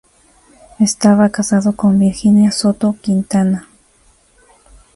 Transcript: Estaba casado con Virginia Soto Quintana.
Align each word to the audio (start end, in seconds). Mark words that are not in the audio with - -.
Estaba 0.79 1.29
casado 1.29 1.75
con 1.75 1.99
Virginia 1.99 2.51
Soto 2.51 2.95
Quintana. 3.03 3.67